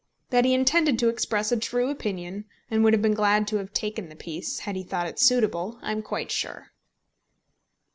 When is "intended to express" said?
0.55-1.51